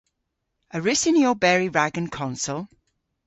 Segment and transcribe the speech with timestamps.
[0.75, 2.61] A wrussyn ni oberi rag an konsel?